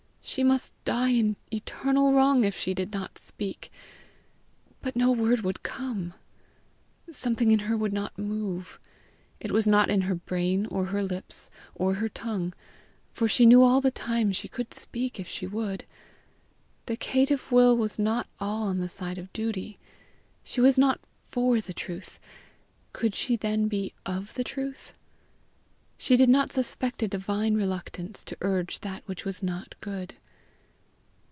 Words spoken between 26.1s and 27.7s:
did not suspect a divine